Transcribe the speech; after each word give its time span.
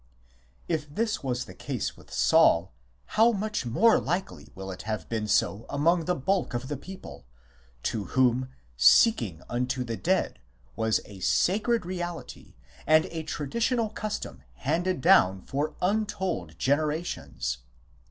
If 0.67 0.89
this 0.89 1.21
was 1.23 1.45
the 1.45 1.53
case 1.53 1.95
with 1.95 2.11
Saul, 2.11 2.73
how 3.05 3.31
much 3.31 3.67
more 3.67 3.99
likely 3.99 4.47
will 4.55 4.71
it 4.71 4.81
have 4.81 5.07
been 5.09 5.27
so 5.27 5.67
among 5.69 6.05
the 6.05 6.15
bulk 6.15 6.55
of 6.55 6.69
the 6.69 6.75
people, 6.75 7.27
to 7.83 8.05
whom" 8.05 8.49
seeking 8.77 9.43
unto 9.47 9.83
the 9.83 9.97
dead" 9.97 10.39
was 10.75 11.01
a 11.05 11.19
sacred 11.19 11.85
reality 11.85 12.55
and 12.87 13.05
a 13.11 13.21
traditional 13.21 13.89
custom 13.89 14.41
handed 14.55 15.01
down 15.01 15.43
for 15.43 15.75
untold 15.83 16.57
generations 16.57 17.59